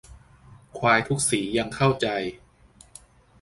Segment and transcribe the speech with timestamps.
[0.77, 2.07] ควายทุกสียังเข้าใจ